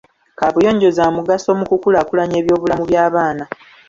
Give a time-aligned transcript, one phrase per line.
[0.37, 3.43] Kaabuyonjo za mugaso mu kukulaakulanya ebyobulamu by'abaana.